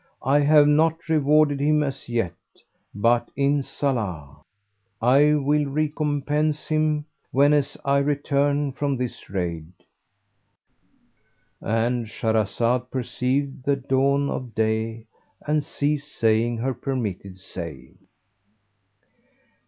I 0.25 0.39
have 0.39 0.67
not 0.67 1.09
rewarded 1.09 1.59
him 1.59 1.83
as 1.83 2.09
yet, 2.09 2.33
but 2.91 3.29
Inshallah! 3.35 4.41
I 4.99 5.35
will 5.35 5.67
recompense 5.67 6.67
him 6.69 7.05
whenas 7.31 7.77
I 7.85 7.99
return 7.99 8.71
from 8.71 8.97
this 8.97 9.29
raid"—And 9.29 12.07
Shahrazad 12.07 12.89
perceived 12.89 13.63
the 13.63 13.75
dawn 13.75 14.31
of 14.31 14.55
day 14.55 15.05
and 15.45 15.63
ceased 15.63 16.11
saying 16.17 16.57
her 16.57 16.73
permitted 16.73 17.37
say. 17.37 17.91